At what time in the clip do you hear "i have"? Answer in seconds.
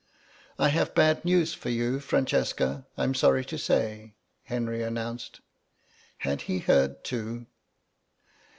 0.57-0.95